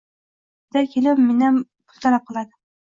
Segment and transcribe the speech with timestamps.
[0.71, 2.57] Har oyda kelib mendan pul talab qiladi